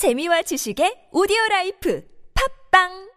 재미와 0.00 0.40
지식의 0.40 1.12
오디오 1.12 1.36
life 1.50 2.02
팟빵 2.72 3.10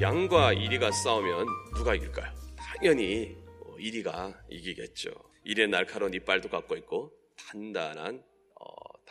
양과 0.00 0.54
이리가 0.54 0.90
싸우면 0.92 1.46
누가 1.76 1.94
이길까요? 1.94 2.32
당연히 2.56 3.36
어, 3.66 3.76
이리가 3.78 4.32
이기겠죠. 4.48 5.10
이리는 5.44 5.68
날카로운 5.72 6.14
이빨도 6.14 6.48
갖고 6.48 6.74
있고 6.76 7.12
단단한 7.36 8.16
어, 8.16 8.35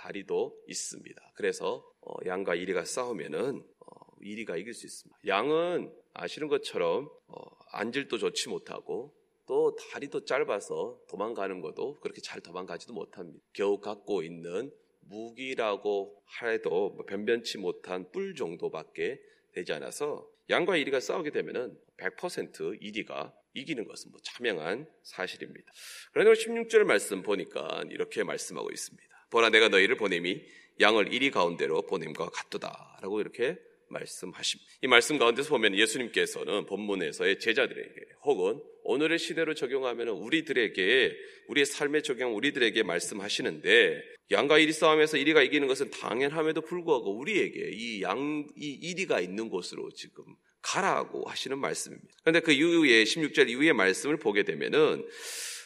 다리도 0.05 0.55
있습니다. 0.67 1.31
그래서 1.35 1.83
어, 2.01 2.13
양과 2.25 2.55
이리가 2.55 2.85
싸우면은 2.85 3.63
어, 3.79 4.15
이리가 4.21 4.57
이길 4.57 4.73
수 4.73 4.85
있습니다. 4.85 5.19
양은 5.25 5.91
아시는 6.13 6.47
것처럼 6.47 7.09
어, 7.27 7.35
안질도 7.71 8.19
좋지 8.19 8.49
못하고 8.49 9.15
또 9.47 9.75
다리도 9.75 10.25
짧아서 10.25 10.99
도망가는 11.09 11.59
것도 11.61 11.99
그렇게 11.99 12.21
잘 12.21 12.41
도망가지도 12.41 12.93
못합니다. 12.93 13.43
겨우 13.53 13.79
갖고 13.79 14.21
있는 14.23 14.71
무기라고 15.01 16.21
해도 16.41 16.91
뭐 16.91 17.05
변변치 17.05 17.57
못한 17.57 18.11
뿔 18.11 18.35
정도밖에 18.35 19.19
되지 19.53 19.73
않아서 19.73 20.27
양과 20.49 20.77
이리가 20.77 20.99
싸우게 20.99 21.31
되면은 21.31 21.77
100% 21.97 22.81
이리가 22.81 23.33
이기는 23.53 23.85
것은 23.85 24.11
뭐 24.11 24.19
자명한 24.21 24.87
사실입니다. 25.03 25.71
그러나 26.11 26.33
16절 26.33 26.83
말씀 26.83 27.21
보니까 27.21 27.83
이렇게 27.89 28.23
말씀하고 28.23 28.69
있습니다. 28.71 29.14
보라 29.29 29.49
내가 29.49 29.69
너희를 29.69 29.97
보냄이 29.97 30.41
양을 30.79 31.13
이리 31.13 31.31
가운데로 31.31 31.83
보냄과 31.83 32.29
같도다라고 32.29 33.21
이렇게 33.21 33.57
말씀하십니다. 33.89 34.71
이 34.81 34.87
말씀 34.87 35.17
가운데서 35.17 35.49
보면 35.49 35.75
예수님께서는 35.75 36.65
본문에서의 36.65 37.39
제자들에게 37.39 38.01
혹은 38.23 38.61
오늘의 38.83 39.19
시대로 39.19 39.53
적용하면 39.53 40.09
우리들에게 40.09 41.15
우리의 41.47 41.65
삶에 41.65 42.01
적용 42.01 42.35
우리들에게 42.35 42.83
말씀하시는데 42.83 44.03
양과 44.31 44.57
이리 44.57 44.73
싸움에서 44.73 45.17
이리가 45.17 45.43
이기는 45.43 45.67
것은 45.67 45.91
당연함에도 45.91 46.61
불구하고 46.61 47.15
우리에게 47.17 47.71
이 47.73 48.01
양, 48.01 48.47
이 48.57 48.71
이리가 48.81 49.19
있는 49.19 49.49
곳으로 49.49 49.91
지금 49.91 50.23
가라고 50.61 51.29
하시는 51.29 51.57
말씀입니다. 51.59 52.09
그런데 52.23 52.39
그 52.39 52.51
이후에 52.51 53.03
16절 53.03 53.49
이후의 53.49 53.73
말씀을 53.73 54.17
보게 54.17 54.43
되면은 54.43 55.07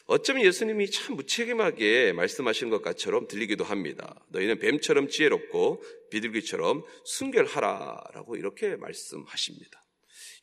어쩌면 0.10 0.44
예수님이 0.44 0.90
참 0.90 1.18
무책임하게 1.18 2.14
말씀하시는 2.14 2.72
것 2.72 2.82
같처럼 2.82 3.28
들리기도 3.28 3.64
합니다. 3.64 4.20
너희는 4.30 4.58
뱀처럼 4.58 5.08
지혜롭고 5.08 5.84
비둘기처럼 6.10 6.84
순결하라라고 7.06 8.36
이렇게 8.36 8.76
말씀하십니다. 8.76 9.80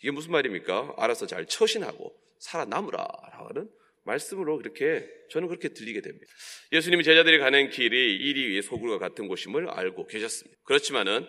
이게 0.03 0.13
무슨 0.13 0.31
말입니까? 0.31 0.95
알아서 0.97 1.27
잘 1.27 1.47
처신하고 1.47 2.15
살아남으라라고 2.39 3.49
하는 3.49 3.69
말씀으로 4.05 4.61
이렇게 4.61 5.05
저는 5.31 5.49
그렇게 5.49 5.71
들리게 5.71 6.01
됩니다. 6.01 6.33
예수님이 6.71 7.03
제자들이 7.03 7.41
가는 7.41 7.69
길이 7.69 8.15
이리 8.15 8.47
위의 8.47 8.63
소굴과 8.63 8.99
같은 8.99 9.27
곳임을 9.27 9.69
알고 9.69 10.07
계셨습니다. 10.07 10.61
그렇지만은 10.63 11.27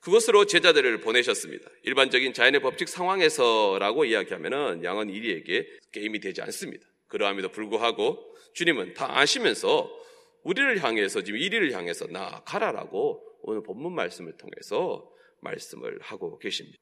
그것으로 0.00 0.46
제자들을 0.46 1.00
보내셨습니다. 1.00 1.68
일반적인 1.82 2.32
자연의 2.32 2.62
법칙 2.62 2.88
상황에서라고 2.88 4.06
이야기하면은 4.06 4.82
양은 4.82 5.10
이리에게 5.10 5.66
게임이 5.92 6.20
되지 6.20 6.40
않습니다. 6.40 6.86
그러함에도 7.08 7.50
불구하고 7.50 8.34
주님은 8.54 8.94
다 8.94 9.18
아시면서 9.18 9.90
우리를 10.42 10.82
향해서 10.82 11.22
지금 11.22 11.40
이리를 11.40 11.72
향해서 11.72 12.06
나가라라고 12.06 13.22
오늘 13.42 13.62
본문 13.62 13.94
말씀을 13.94 14.36
통해서 14.36 15.10
말씀을 15.40 15.98
하고 16.00 16.38
계십니다. 16.38 16.78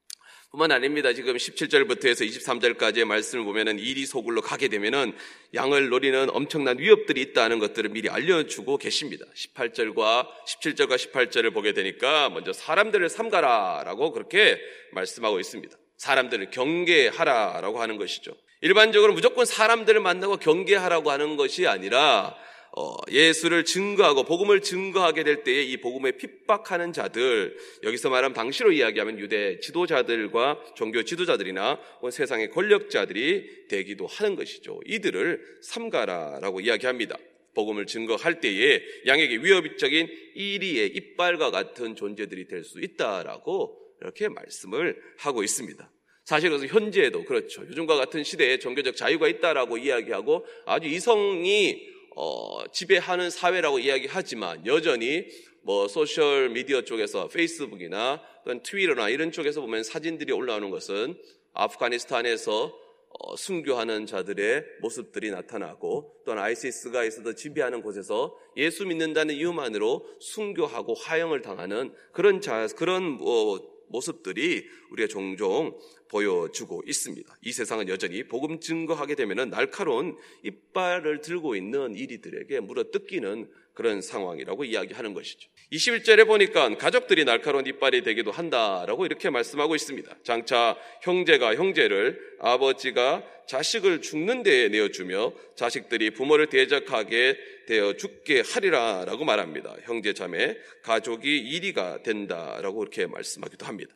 뿐만 0.51 0.71
아닙니다. 0.71 1.13
지금 1.13 1.35
17절부터 1.35 2.07
해서 2.07 2.23
23절까지의 2.23 3.03
말씀을 3.05 3.43
보면은 3.43 3.77
이리 3.77 4.05
소굴로 4.05 4.41
가게 4.41 4.69
되면은 4.69 5.13
양을 5.53 5.89
노리는 5.89 6.29
엄청난 6.29 6.79
위협들이 6.79 7.21
있다는 7.21 7.59
것들을 7.59 7.89
미리 7.89 8.09
알려주고 8.09 8.77
계십니다. 8.77 9.25
18절과 9.35 10.27
17절과 10.47 10.95
18절을 10.95 11.53
보게 11.53 11.73
되니까 11.73 12.29
먼저 12.29 12.53
사람들을 12.53 13.09
삼가라라고 13.09 14.11
그렇게 14.13 14.59
말씀하고 14.93 15.39
있습니다. 15.39 15.77
사람들을 15.97 16.49
경계하라라고 16.51 17.81
하는 17.81 17.97
것이죠. 17.97 18.35
일반적으로 18.65 19.13
무조건 19.13 19.45
사람들을 19.45 20.01
만나고 20.01 20.37
경계하라고 20.37 21.11
하는 21.11 21.37
것이 21.37 21.67
아니라 21.67 22.35
어, 22.75 22.95
예수를 23.11 23.63
증거하고 23.63 24.23
복음을 24.23 24.59
증거하게 24.61 25.23
될 25.23 25.43
때에 25.43 25.61
이 25.61 25.77
복음에 25.77 26.13
핍박하는 26.13 26.91
자들 26.91 27.55
여기서 27.83 28.09
말하면 28.09 28.33
당시로 28.33 28.71
이야기하면 28.71 29.19
유대 29.19 29.59
지도자들과 29.59 30.63
종교 30.75 31.03
지도자들이나 31.03 31.79
세상의 32.11 32.49
권력자들이 32.49 33.67
되기도 33.67 34.07
하는 34.07 34.35
것이죠. 34.35 34.79
이들을 34.87 35.59
삼가라라고 35.61 36.61
이야기합니다. 36.61 37.17
복음을 37.53 37.85
증거할 37.85 38.39
때에 38.41 38.81
양에게 39.05 39.37
위협적인 39.37 40.07
이리의 40.33 40.87
이빨과 40.87 41.51
같은 41.51 41.95
존재들이 41.95 42.47
될 42.47 42.63
수 42.63 42.81
있다라고 42.81 43.79
이렇게 44.01 44.27
말씀을 44.27 44.99
하고 45.19 45.43
있습니다. 45.43 45.87
사실 46.25 46.49
그래서 46.49 46.65
현재에도 46.65 47.23
그렇죠. 47.23 47.61
요즘과 47.61 47.95
같은 47.95 48.23
시대에 48.23 48.57
종교적 48.57 48.95
자유가 48.95 49.27
있다라고 49.27 49.77
이야기하고 49.77 50.45
아주 50.65 50.87
이성이 50.87 51.87
어, 52.15 52.63
지배하는 52.71 53.29
사회라고 53.29 53.77
이야기하지만 53.77 54.65
여전히 54.65 55.27
뭐 55.61 55.87
소셜 55.87 56.49
미디어 56.49 56.81
쪽에서 56.81 57.27
페이스북이나 57.27 58.21
또는 58.43 58.63
트위터나 58.63 59.09
이런 59.09 59.31
쪽에서 59.31 59.61
보면 59.61 59.83
사진들이 59.83 60.33
올라오는 60.33 60.71
것은 60.71 61.15
아프가니스탄에서 61.53 62.85
어, 63.19 63.35
순교하는 63.35 64.07
자들의 64.07 64.63
모습들이 64.81 65.29
나타나고 65.29 66.21
또는 66.25 66.41
ISIS가 66.41 67.03
있어도 67.05 67.33
지배하는 67.35 67.83
곳에서 67.83 68.35
예수 68.57 68.85
믿는다는 68.85 69.35
이유만으로 69.35 70.05
순교하고 70.19 70.95
화형을 70.95 71.43
당하는 71.43 71.93
그런 72.11 72.41
자 72.41 72.67
그런 72.75 73.03
뭐 73.03 73.75
모습들이 73.89 74.65
우리가 74.91 75.07
종종 75.07 75.77
보여주고 76.09 76.83
있습니다. 76.85 77.37
이 77.41 77.51
세상은 77.51 77.87
여전히 77.87 78.23
복음 78.23 78.59
증거하게 78.59 79.15
되면 79.15 79.49
날카로운 79.49 80.17
이빨을 80.43 81.21
들고 81.21 81.55
있는 81.55 81.95
이리들에게 81.95 82.59
물어 82.61 82.91
뜯기는 82.91 83.49
그런 83.73 84.01
상황이라고 84.01 84.63
이야기하는 84.63 85.13
것이죠. 85.13 85.49
21절에 85.71 86.25
보니까 86.25 86.75
가족들이 86.77 87.25
날카로운 87.25 87.67
이빨이 87.67 88.03
되기도 88.03 88.31
한다라고 88.31 89.05
이렇게 89.05 89.29
말씀하고 89.29 89.75
있습니다. 89.75 90.17
장차 90.23 90.77
형제가 91.01 91.55
형제를 91.55 92.19
아버지가 92.39 93.23
자식을 93.47 94.01
죽는 94.01 94.43
데에 94.43 94.69
내어주며 94.69 95.33
자식들이 95.55 96.11
부모를 96.11 96.47
대적하게 96.47 97.37
되어 97.67 97.93
죽게 97.93 98.41
하리라라고 98.41 99.25
말합니다. 99.25 99.75
형제 99.83 100.13
자매 100.13 100.57
가족이 100.83 101.37
이리가 101.37 102.01
된다라고 102.01 102.81
이렇게 102.83 103.05
말씀하기도 103.05 103.65
합니다. 103.65 103.95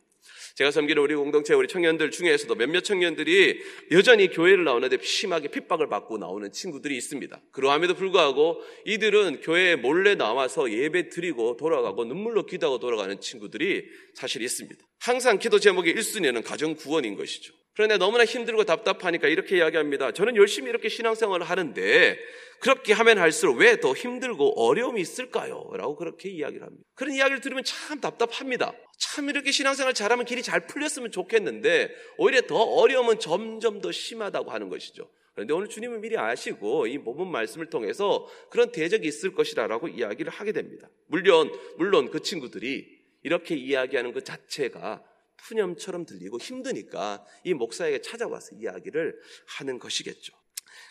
제가 0.60 0.70
섬기는 0.70 1.02
우리 1.02 1.14
공동체 1.14 1.54
우리 1.54 1.68
청년들 1.68 2.10
중에서도 2.10 2.54
몇몇 2.54 2.82
청년들이 2.82 3.62
여전히 3.92 4.28
교회를 4.28 4.64
나오는데 4.64 4.98
심하게 5.00 5.48
핍박을 5.48 5.88
받고 5.88 6.18
나오는 6.18 6.52
친구들이 6.52 6.98
있습니다. 6.98 7.40
그러함에도 7.50 7.94
불구하고 7.94 8.60
이들은 8.84 9.40
교회에 9.40 9.76
몰래 9.76 10.16
나와서 10.16 10.70
예배 10.70 11.08
드리고 11.08 11.56
돌아가고 11.56 12.04
눈물로 12.04 12.44
기도하고 12.44 12.78
돌아가는 12.78 13.18
친구들이 13.18 13.86
사실 14.12 14.42
있습니다. 14.42 14.84
항상 15.00 15.38
기도 15.38 15.58
제목의 15.58 15.94
1순위는 15.94 16.44
가정 16.44 16.74
구원인 16.74 17.16
것이죠. 17.16 17.54
그런데 17.74 17.96
너무나 17.96 18.24
힘들고 18.24 18.64
답답하니까 18.64 19.28
이렇게 19.28 19.56
이야기합니다. 19.56 20.12
저는 20.12 20.36
열심히 20.36 20.68
이렇게 20.68 20.90
신앙생활을 20.90 21.46
하는데 21.48 22.18
그렇게 22.60 22.92
하면 22.92 23.18
할수록 23.18 23.56
왜 23.56 23.76
더 23.80 23.94
힘들고 23.94 24.62
어려움이 24.62 25.00
있을까요? 25.00 25.70
라고 25.72 25.96
그렇게 25.96 26.28
이야기를 26.28 26.66
합니다. 26.66 26.84
그런 26.94 27.14
이야기를 27.14 27.40
들으면 27.40 27.64
참 27.64 28.00
답답합니다. 28.00 28.74
참 28.98 29.30
이렇게 29.30 29.50
신앙생활 29.50 29.94
잘하면 29.94 30.26
길이 30.26 30.42
잘 30.42 30.66
풀렸으면 30.66 31.10
좋겠는데 31.10 31.88
오히려 32.18 32.42
더 32.42 32.56
어려움은 32.56 33.18
점점 33.20 33.80
더 33.80 33.90
심하다고 33.90 34.50
하는 34.50 34.68
것이죠. 34.68 35.10
그런데 35.32 35.54
오늘 35.54 35.68
주님은 35.68 36.02
미리 36.02 36.18
아시고 36.18 36.88
이 36.88 36.98
본문 36.98 37.30
말씀을 37.30 37.70
통해서 37.70 38.26
그런 38.50 38.70
대적이 38.72 39.08
있을 39.08 39.32
것이라고 39.32 39.88
이야기를 39.88 40.30
하게 40.30 40.52
됩니다. 40.52 40.90
물론 41.06 41.50
물론 41.78 42.10
그 42.10 42.20
친구들이 42.20 42.99
이렇게 43.22 43.56
이야기하는 43.56 44.12
것 44.12 44.24
자체가 44.24 45.02
푸념처럼 45.36 46.06
들리고 46.06 46.38
힘드니까 46.38 47.24
이 47.44 47.54
목사에게 47.54 48.02
찾아와서 48.02 48.56
이야기를 48.56 49.18
하는 49.58 49.78
것이겠죠. 49.78 50.34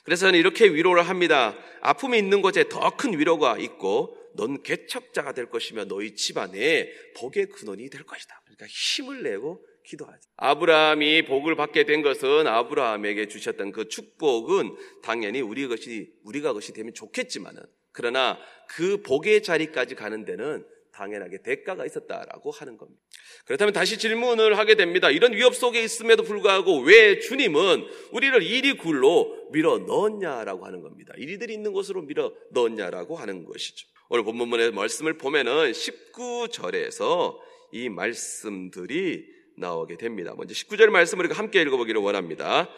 그래서 0.04 0.26
저는 0.28 0.40
이렇게 0.40 0.68
위로를 0.68 1.04
합니다. 1.04 1.58
아픔이 1.82 2.18
있는 2.18 2.42
곳에 2.42 2.68
더 2.68 2.90
큰 2.98 3.18
위로가 3.18 3.58
있고 3.60 4.18
넌 4.36 4.62
개척자가 4.64 5.34
될 5.34 5.50
것이며 5.50 5.86
너희 5.86 6.16
집안에 6.16 6.92
복의 7.18 7.48
근원이 7.48 7.90
될 7.90 8.04
것이다. 8.04 8.42
그러니까 8.46 8.66
힘을 8.68 9.24
내고 9.24 9.66
기도하지. 9.86 10.28
아브라함이 10.38 11.26
복을 11.26 11.56
받게 11.56 11.86
된 11.86 12.02
것은 12.02 12.46
아브라함에게 12.48 13.28
주셨던 13.28 13.72
그 13.72 13.88
축복은 13.88 14.76
당연히 15.02 15.42
우리 15.42 15.68
것이 15.68 16.12
우리가 16.24 16.54
것이 16.54 16.74
되면 16.74 16.94
좋겠지만은 16.94 17.62
그러나 17.92 18.38
그 18.68 19.02
복의 19.02 19.42
자리까지 19.44 19.96
가는 19.96 20.26
데는 20.26 20.66
당연하게 21.00 21.42
대가가 21.42 21.86
있었다라고 21.86 22.52
하는 22.52 22.78
겁니다. 22.78 23.02
그렇다면 23.46 23.74
다시 23.74 23.98
질문을 23.98 24.58
하게 24.58 24.76
됩니다. 24.76 25.10
이런 25.10 25.32
위협 25.32 25.56
속에 25.56 25.82
있음에도 25.82 26.24
불구하고 26.24 26.82
왜 26.82 27.20
주님은 27.20 27.88
우리를 28.12 28.44
이리 28.44 28.76
굴로 28.76 29.48
밀어 29.52 29.78
넣었냐라고 29.78 30.66
하는 30.66 30.82
겁니다. 30.82 31.14
이리들이 31.18 31.54
있는 31.54 31.72
곳으로 31.72 32.02
밀어 32.02 32.34
넣었냐라고 32.52 33.16
하는 33.16 33.46
것이죠. 33.46 33.88
오늘 34.10 34.26
본문의 34.26 34.72
말씀을 34.72 35.18
보면은 35.18 35.72
19절에서 35.72 37.38
이 37.72 37.88
말씀들이 37.88 39.26
나오게 39.58 39.98
됩니다. 39.98 40.34
먼저 40.36 40.54
19절 40.54 40.90
말씀을 40.90 41.26
우리가 41.26 41.40
함께 41.40 41.62
읽어보기를 41.62 42.02
원합니다. 42.02 42.70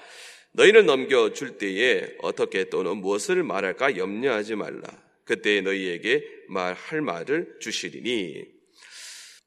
너희를 0.53 0.85
넘겨줄 0.85 1.57
때에 1.57 2.17
어떻게 2.21 2.65
또는 2.69 2.97
무엇을 2.97 3.41
말할까 3.43 3.97
염려하지 3.97 4.55
말라. 4.55 5.10
그때 5.25 5.61
너희에게 5.61 6.23
말할 6.49 7.01
말을 7.01 7.57
주시리니. 7.59 8.45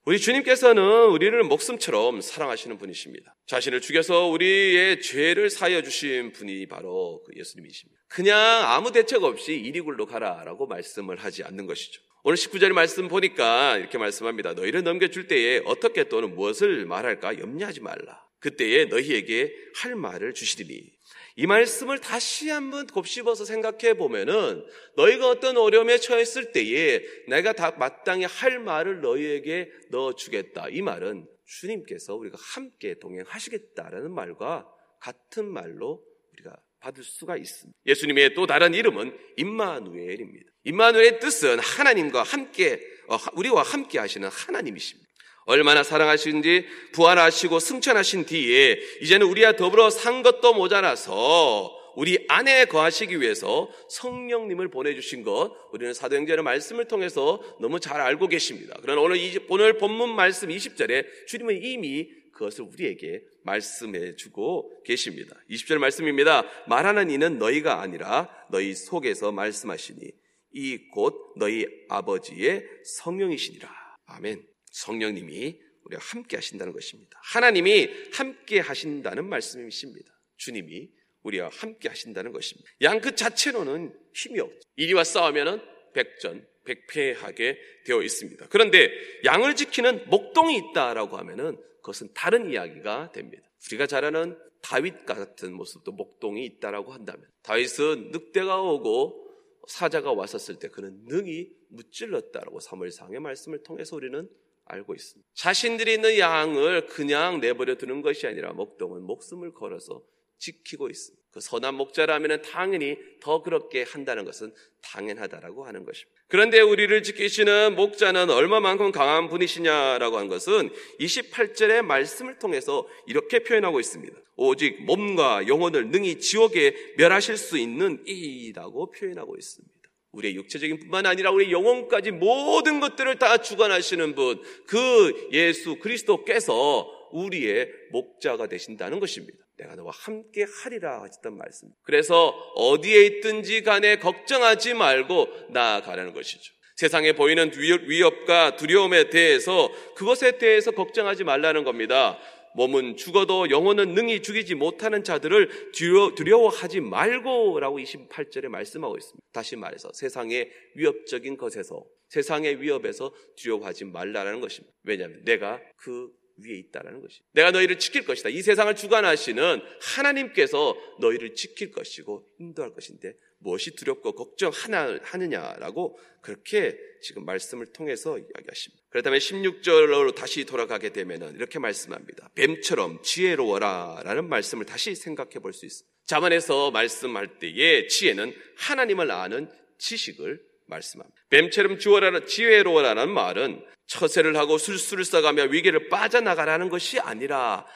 우리 0.07 0.19
주님께서는 0.19 1.07
우리를 1.09 1.43
목숨처럼 1.45 2.21
사랑하시는 2.21 2.77
분이십니다. 2.77 3.35
자신을 3.47 3.81
죽여서 3.81 4.27
우리의 4.27 5.01
죄를 5.01 5.49
사여 5.49 5.83
주신 5.83 6.33
분이 6.33 6.67
바로 6.67 7.23
그 7.25 7.33
예수님이십니다. 7.39 8.03
그냥 8.09 8.37
아무 8.39 8.93
대책 8.93 9.25
없이 9.25 9.55
이리 9.55 9.81
굴로 9.81 10.05
가라라고 10.05 10.67
말씀을 10.67 11.17
하지 11.17 11.43
않는 11.43 11.67
것이죠. 11.67 12.03
오늘 12.23 12.37
19절 12.37 12.73
말씀 12.73 13.09
보니까 13.09 13.79
이렇게 13.79 13.97
말씀합니다. 13.97 14.53
너희를 14.53 14.83
넘겨줄 14.83 15.27
때에 15.27 15.63
어떻게 15.65 16.05
또는 16.05 16.35
무엇을 16.35 16.85
말할까 16.85 17.39
염려하지 17.39 17.81
말라. 17.81 18.23
그때에 18.41 18.85
너희에게 18.87 19.55
할 19.77 19.95
말을 19.95 20.35
주시리니. 20.35 20.93
이 21.37 21.47
말씀을 21.47 21.99
다시 21.99 22.49
한번 22.49 22.87
곱씹어서 22.87 23.45
생각해 23.45 23.95
보면은 23.95 24.65
너희가 24.97 25.29
어떤 25.29 25.57
어려움에 25.57 25.99
처했을 25.99 26.53
때에 26.53 27.03
내가 27.29 27.53
다 27.53 27.73
마땅히 27.73 28.25
할 28.25 28.61
말을 28.61 29.01
너희에게 29.01 29.71
넣어 29.91 30.15
주겠다. 30.15 30.69
이 30.71 30.81
말은 30.81 31.27
주님께서 31.45 32.15
우리가 32.15 32.39
함께 32.41 32.95
동행하시겠다라는 33.01 34.13
말과 34.13 34.67
같은 35.01 35.47
말로 35.47 36.05
우리가 36.33 36.57
받을 36.81 37.03
수가 37.03 37.37
있습니다. 37.37 37.77
예수님의 37.87 38.35
또 38.35 38.47
다른 38.47 38.75
이름은 38.75 39.17
임마누엘입니다. 39.37 40.51
임마누엘의 40.65 41.19
뜻은 41.19 41.59
하나님과 41.59 42.23
함께 42.23 42.81
어, 43.09 43.17
우리와 43.35 43.63
함께 43.63 43.99
하시는 43.99 44.29
하나님이십니다. 44.29 45.04
얼마나 45.47 45.83
사랑하시는지 45.83 46.67
부활하시고 46.93 47.59
승천하신 47.59 48.27
뒤에 48.27 48.79
이제는 49.03 49.27
우리와 49.27 49.57
더불어 49.57 49.91
산 49.91 50.23
것도 50.23 50.55
모자라서 50.55 51.81
우리 51.97 52.25
안에 52.29 52.65
거하시기 52.65 53.21
위해서 53.21 53.71
성령님을 53.89 54.69
보내주신 54.69 55.23
것 55.23 55.53
우리는 55.73 55.95
사도행전의 55.95 56.43
말씀을 56.43 56.87
통해서 56.89 57.41
너무 57.61 57.79
잘 57.79 58.01
알고 58.01 58.27
계십니다. 58.29 58.77
그러나 58.83 59.01
오늘, 59.01 59.19
오늘 59.49 59.79
본문 59.79 60.15
말씀 60.15 60.49
20절에 60.49 61.27
주님은 61.29 61.63
이미 61.63 62.09
그것을 62.33 62.65
우리에게 62.65 63.23
말씀해 63.45 64.17
주고 64.17 64.73
계십니다. 64.85 65.37
20절 65.51 65.79
말씀입니다. 65.79 66.45
말하는 66.67 67.11
이는 67.11 67.39
너희가 67.39 67.81
아니라 67.81 68.29
너희 68.51 68.75
속에서 68.75 69.31
말씀하시니 69.31 70.11
이 70.57 70.91
곧 70.93 71.35
너희 71.37 71.67
아버지의 71.89 72.65
성령이시니라. 72.85 73.69
아멘. 74.07 74.54
성령님이 74.75 75.61
우리와 75.85 76.01
함께 76.03 76.37
하신다는 76.37 76.73
것입니다. 76.73 77.19
하나님이 77.23 77.89
함께 78.13 78.59
하신다는 78.59 79.29
말씀이십니다. 79.29 80.13
주님이 80.37 80.91
우리와 81.23 81.49
함께 81.53 81.89
하신다는 81.89 82.33
것입니다. 82.33 82.69
양 82.83 83.01
그 83.01 83.15
자체로는 83.15 83.97
힘이 84.15 84.41
없죠. 84.41 84.59
이리와 84.77 85.05
싸우면은 85.05 85.61
백전, 85.95 86.47
백패하게 86.65 87.59
되어 87.87 88.03
있습니다. 88.03 88.49
그런데 88.49 88.91
양을 89.25 89.55
지키는 89.55 90.09
목동이 90.09 90.57
있다라고 90.57 91.17
하면은 91.19 91.57
그것은 91.77 92.09
다른 92.15 92.51
이야기가 92.51 93.13
됩니다. 93.13 93.49
우리가 93.69 93.87
잘 93.87 94.05
아는 94.05 94.37
다윗 94.61 95.07
같은 95.07 95.53
모습도 95.53 95.93
목동이 95.93 96.45
있다라고 96.47 96.93
한다면 96.93 97.27
다윗은 97.43 98.11
늑대가 98.11 98.61
오고 98.61 99.23
사자가 99.69 100.13
왔었을 100.13 100.59
때 100.59 100.69
그는 100.69 101.05
능히 101.05 101.51
무찔렀다라고 101.69 102.61
사무엘상의 102.61 103.21
말씀을 103.21 103.63
통해서 103.63 103.95
우리는 103.97 104.29
알고 104.67 104.95
있습니다. 104.95 105.29
자신들이 105.35 105.95
있는 105.95 106.19
양을 106.19 106.87
그냥 106.87 107.41
내버려 107.41 107.77
두는 107.77 108.03
것이 108.03 108.27
아니라 108.27 108.53
목동은 108.53 109.03
목숨을 109.03 109.53
걸어서 109.53 110.03
지키고 110.39 110.89
있습니다. 110.89 111.25
그 111.33 111.41
선한 111.41 111.75
목자라면 111.75 112.43
당연히 112.43 112.97
더 113.21 113.43
그렇게 113.43 113.83
한다는 113.83 114.25
것은 114.25 114.53
당연하다라고 114.83 115.65
하는 115.65 115.85
것입니다. 115.85 116.15
그런데 116.29 116.61
우리를 116.61 117.03
지키시는 117.03 117.75
목자는 117.77 118.31
얼마만큼 118.31 118.93
강한 118.93 119.29
분이시냐라고 119.29 120.19
한 120.19 120.29
것은 120.29 120.71
28절의 121.01 121.83
말씀을 121.83 122.39
통해서 122.39 122.87
이렇게 123.07 123.41
표현하고 123.41 123.81
있습니다. 123.81 124.17
오직 124.37 124.85
몸과 124.85 125.47
영혼을 125.49 125.91
능히 125.91 126.19
지옥에 126.19 126.95
멸하실 126.97 127.37
수 127.37 127.59
있는 127.59 128.03
이라고 128.07 128.91
표현하고 128.91 129.37
있습니다. 129.37 129.74
우리의 130.15 130.37
육체적인 130.37 130.81
뿐만 130.81 131.07
아니라 131.07 131.31
우리 131.31 131.53
영혼까지 131.53 132.13
모든 132.13 132.81
것들을 132.81 133.19
다 133.19 133.39
주관하시는 133.39 134.15
분, 134.15 134.43
그 134.67 135.29
예수 135.33 135.77
그리스도께서 135.77 136.91
우리의 137.13 137.71
목자가 137.91 138.47
되신다는 138.47 139.01
것입니다. 139.01 139.39
내가 139.57 139.77
너와 139.77 139.93
함께 139.95 140.45
하리라 140.63 141.03
하셨던 141.03 141.39
말씀. 141.39 141.69
그래서 141.83 142.29
어디에 142.57 143.07
있든지 143.07 143.63
간에 143.63 143.99
걱정하지 143.99 144.75
말고 144.75 145.29
나아가라는 145.51 146.13
것이죠. 146.13 146.53
세상에 146.77 147.13
보이는 147.13 147.53
위협과 147.57 148.57
두려움에 148.57 149.11
대해서 149.11 149.71
그것에 149.95 150.39
대해서 150.39 150.73
걱정하지 150.73 151.23
말라는 151.23 151.63
겁니다. 151.63 152.19
몸은 152.55 152.97
죽어도 152.97 153.51
영혼은 153.51 153.95
능히 153.95 154.23
죽이지 154.23 154.55
못하는 154.55 155.05
자들을 155.05 155.73
두려워, 155.73 156.49
하지 156.49 156.81
말고라고 156.81 157.79
28절에 157.79 158.49
말씀하고 158.49 158.97
있습니다. 158.97 159.27
다시 159.33 159.57
말해서 159.57 159.91
세상의 159.93 160.51
위협적인 160.75 161.37
것에서 161.37 161.85
세상의 162.09 162.63
위협에서 162.63 163.13
두려워하지 163.37 163.87
말라는 163.87 164.41
것입니다. 164.41 164.75
왜냐하면 164.85 165.25
내가 165.25 165.61
그 165.77 166.11
위에 166.37 166.55
있다라는 166.57 167.01
것입니다. 167.01 167.27
내가 167.33 167.51
너희를 167.51 167.79
지킬 167.79 168.05
것이다. 168.05 168.29
이 168.29 168.43
세상을 168.43 168.75
주관하시는 168.75 169.63
하나님께서 169.81 170.77
너희를 171.01 171.35
지킬 171.35 171.71
것이고 171.71 172.27
인도할 172.39 172.73
것인데 172.73 173.15
무엇이 173.39 173.75
두렵고 173.77 174.13
걱정하느냐라고 174.13 175.99
그렇게 176.23 176.79
지금 177.03 177.25
말씀을 177.25 177.67
통해서 177.67 178.19
이야기하십니다. 178.19 178.83
그렇다면 178.89 179.19
16절로 179.19 180.15
다시 180.15 180.45
돌아가게 180.45 180.91
되면 180.91 181.35
이렇게 181.35 181.59
말씀합니다. 181.59 182.31
뱀처럼 182.35 183.03
지혜로워라 183.03 184.03
라는 184.05 184.29
말씀을 184.29 184.65
다시 184.65 184.95
생각해 184.95 185.35
볼 185.41 185.53
수 185.53 185.67
있습니다. 185.67 185.95
자만에서 186.07 186.71
말씀할 186.71 187.39
때에 187.39 187.87
지혜는 187.87 188.35
하나님을 188.57 189.11
아는 189.11 189.51
지식을 189.79 190.41
말씀합니다. 190.67 191.17
뱀처럼 191.31 191.79
지혜로워라는 192.27 193.11
말은 193.11 193.65
처세를 193.87 194.37
하고 194.37 194.59
술수를 194.59 195.05
써가며 195.05 195.45
위기를 195.45 195.89
빠져나가라는 195.89 196.69
것이 196.69 196.99
아니라 196.99 197.67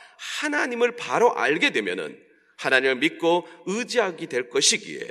하나님을 0.40 0.96
바로 0.96 1.34
알게 1.34 1.70
되면은 1.70 2.18
하나님을 2.56 2.96
믿고 2.96 3.46
의지하게 3.66 4.26
될 4.26 4.48
것이기에 4.48 5.06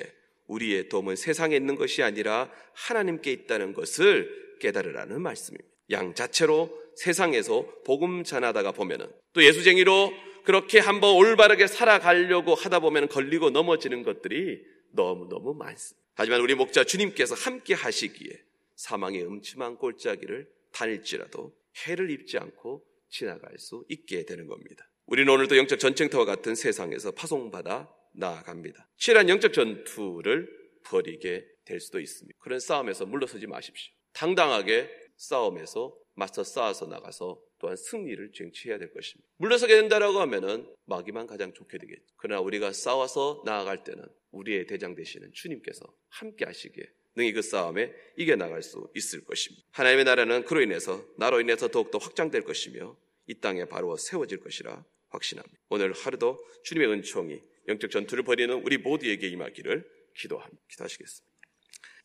우리의 0.48 0.90
도움은 0.90 1.16
세상에 1.16 1.56
있는 1.56 1.76
것이 1.76 2.04
아니라 2.04 2.50
하나님께 2.74 3.32
있다는 3.32 3.74
것을 3.74 4.58
깨달으라는 4.60 5.22
말씀입니다. 5.22 5.70
양 5.92 6.14
자체로 6.14 6.70
세상에서 6.96 7.66
복음 7.86 8.24
전하다가 8.24 8.72
보면은 8.72 9.08
또 9.34 9.44
예수쟁이로 9.44 10.12
그렇게 10.44 10.80
한번 10.80 11.16
올바르게 11.16 11.68
살아가려고 11.68 12.56
하다 12.56 12.80
보면 12.80 13.10
걸리고 13.10 13.50
넘어지는 13.50 14.04
것들이 14.04 14.62
너무너무 14.94 15.54
많습니다. 15.54 16.08
하지만 16.16 16.42
우리 16.42 16.56
목자 16.56 16.86
주님께서 16.86 17.36
함께 17.36 17.74
하시기에 17.74 18.32
사망의 18.76 19.24
음침한 19.24 19.76
골짜기를 19.76 20.48
다닐지라도 20.78 21.56
해를 21.88 22.12
입지 22.12 22.38
않고 22.38 22.86
지나갈 23.10 23.58
수 23.58 23.84
있게 23.90 24.26
되는 24.26 24.48
겁니다. 24.48 24.88
우리는 25.06 25.32
오늘도 25.32 25.58
영적 25.58 25.80
전쟁터와 25.80 26.26
같은 26.26 26.54
세상에서 26.54 27.12
파송받아 27.12 27.90
나아갑니다. 28.14 28.90
치열한 28.98 29.30
영적 29.30 29.54
전투를 29.54 30.48
벌이게 30.84 31.46
될 31.66 31.80
수도 31.80 32.00
있습니다. 32.00 32.38
그런 32.40 32.60
싸움에서 32.60 33.06
물러서지 33.06 33.48
마십시오. 33.48 33.94
당당하게 34.14 34.90
싸움에서 35.18 35.98
맞서 36.14 36.44
싸워서 36.44 36.88
나가서 36.88 37.42
또한 37.60 37.76
승리를 37.76 38.32
쟁취해야 38.34 38.78
될 38.78 38.92
것입니다. 38.92 39.30
물러서게 39.38 39.76
된다라고 39.76 40.20
하면은 40.22 40.72
마귀만 40.86 41.28
가장 41.28 41.54
좋게 41.54 41.78
되겠죠. 41.78 42.06
그러나 42.18 42.42
우리가 42.42 42.72
싸워서 42.72 43.44
나아갈 43.46 43.84
때는 43.84 44.04
우리의 44.32 44.68
대장 44.68 44.96
되시는 44.96 45.32
주님께서 45.34 45.86
함께 46.10 46.46
하시기에 46.46 46.86
능히 47.18 47.34
그 47.34 47.42
싸움에 47.42 47.92
이겨나갈 48.16 48.62
수 48.62 48.90
있을 48.96 49.26
것입니다. 49.26 49.66
하나님의 49.72 50.06
나라는 50.06 50.46
그로 50.46 50.62
인해서 50.62 51.04
나로 51.18 51.42
인해서 51.42 51.68
더욱더 51.68 51.98
확장될 51.98 52.44
것이며 52.44 52.96
이 53.28 53.34
땅에 53.34 53.66
바로 53.66 53.98
세워질 53.98 54.40
것이라 54.40 54.86
확신합니다. 55.10 55.58
오늘 55.70 55.94
하루도 55.94 56.40
주님의 56.64 56.90
은총이 56.90 57.42
영적 57.68 57.92
전투를 57.92 58.24
벌이는 58.24 58.62
우리 58.64 58.78
모두에게 58.78 59.28
임하기를 59.28 59.84
기도합니다. 60.16 60.62
기도하시겠습니다. 60.70 61.36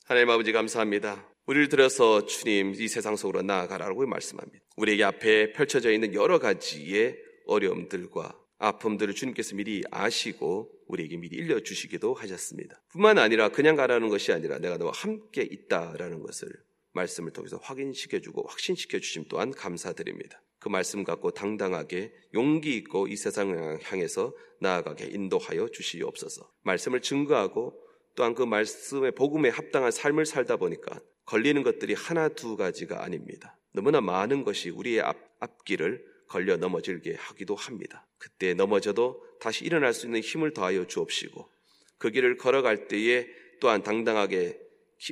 하나님 0.07 0.31
아버지 0.31 0.50
감사합니다. 0.52 1.28
우리를 1.47 1.69
들어서 1.69 2.26
주님 2.26 2.75
이 2.76 2.88
세상 2.88 3.16
속으로 3.16 3.42
나아가라고 3.42 4.07
말씀합니다. 4.07 4.64
우리에게 4.76 5.04
앞에 5.04 5.52
펼쳐져 5.52 5.92
있는 5.92 6.14
여러 6.14 6.38
가지의 6.38 7.19
어려움들과 7.47 8.41
아픔들을 8.62 9.12
주님께서 9.14 9.57
미리 9.57 9.83
아시고 9.90 10.71
우리에게 10.87 11.16
미리 11.16 11.37
일려주시기도 11.37 12.14
하셨습니다. 12.14 12.81
뿐만 12.92 13.19
아니라 13.19 13.49
그냥 13.49 13.75
가라는 13.75 14.09
것이 14.09 14.33
아니라 14.33 14.59
내가 14.59 14.78
너와 14.78 14.92
함께 14.95 15.42
있다라는 15.42 16.23
것을 16.23 16.49
말씀을 16.92 17.33
통해서 17.33 17.59
확인시켜주고 17.61 18.47
확신시켜 18.47 19.00
주심 19.00 19.25
또한 19.28 19.50
감사드립니다. 19.50 20.40
그 20.61 20.69
말씀 20.69 21.02
갖고 21.02 21.33
당당하게 21.33 22.12
용기 22.35 22.76
있고 22.76 23.09
이 23.09 23.16
세상을 23.16 23.81
향해서 23.83 24.33
나아가게 24.61 25.07
인도하여 25.07 25.69
주시옵소서. 25.69 26.49
말씀을 26.62 27.02
증거하고 27.02 27.76
또한 28.14 28.35
그 28.35 28.45
말씀의 28.45 29.12
복음에 29.12 29.49
합당한 29.49 29.90
삶을 29.90 30.25
살다 30.25 30.57
보니까 30.59 31.00
걸리는 31.25 31.64
것들이 31.64 31.95
하나 31.95 32.28
두 32.28 32.57
가지가 32.57 33.02
아닙니다. 33.02 33.59
너무나 33.73 34.00
많은 34.00 34.45
것이 34.45 34.71
우리의 34.71 35.00
앞, 35.00 35.16
앞길을 35.40 36.12
걸려 36.32 36.56
넘어질게 36.56 37.14
하기도 37.18 37.54
합니다. 37.54 38.06
그때 38.16 38.54
넘어져도 38.54 39.22
다시 39.38 39.66
일어날 39.66 39.92
수 39.92 40.06
있는 40.06 40.20
힘을 40.20 40.54
더하여 40.54 40.86
주옵시고 40.86 41.46
그 41.98 42.10
길을 42.10 42.38
걸어갈 42.38 42.88
때에 42.88 43.26
또한 43.60 43.82
당당하게 43.82 44.58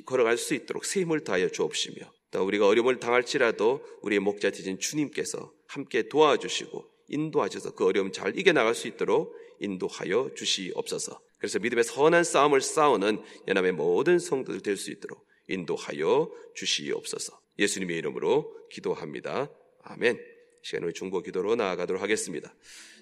걸어갈 0.06 0.38
수 0.38 0.54
있도록 0.54 0.86
새 0.86 1.00
힘을 1.02 1.22
더하여 1.22 1.50
주옵시며 1.50 2.10
또 2.30 2.42
우리가 2.46 2.66
어려움을 2.66 3.00
당할지라도 3.00 3.84
우리의 4.00 4.20
목자 4.20 4.50
되신 4.50 4.78
주님께서 4.78 5.52
함께 5.66 6.08
도와주시고 6.08 6.88
인도하셔서 7.08 7.74
그 7.74 7.84
어려움 7.84 8.12
잘 8.12 8.38
이겨나갈 8.38 8.74
수 8.74 8.88
있도록 8.88 9.36
인도하여 9.60 10.30
주시옵소서. 10.34 11.20
그래서 11.38 11.58
믿음의 11.58 11.84
선한 11.84 12.24
싸움을 12.24 12.62
싸우는 12.62 13.22
연합의 13.46 13.72
모든 13.72 14.18
성도들 14.18 14.62
될 14.62 14.78
수 14.78 14.90
있도록 14.90 15.26
인도하여 15.48 16.30
주시옵소서. 16.54 17.38
예수님의 17.58 17.98
이름으로 17.98 18.56
기도합니다. 18.70 19.50
아멘. 19.82 20.29
시간 20.62 20.84
후에 20.84 20.92
중보 20.92 21.20
기도로 21.22 21.56
나아가도록 21.56 22.02
하겠습니다. 22.02 22.54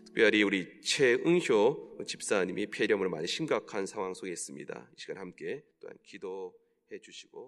특별히 0.06 0.42
우리 0.42 0.80
최응효 0.82 1.98
집사님이 2.06 2.66
폐렴으로 2.66 3.10
많이 3.10 3.26
심각한 3.26 3.86
상황 3.86 4.14
속에 4.14 4.30
있습니다. 4.32 4.88
이 4.96 5.00
시간 5.00 5.18
함께 5.18 5.62
또한 5.80 5.96
기도해 6.02 6.98
주시고 7.02 7.46